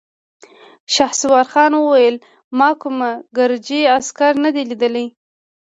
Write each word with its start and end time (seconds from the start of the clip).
شهسوارخان 0.95 1.71
وويل: 1.77 2.15
ما 2.57 2.69
کوم 2.81 2.97
ګرجۍ 3.37 3.81
عسکر 3.97 4.33
نه 4.43 4.49
دی 4.55 4.63
ليدلی! 4.69 5.05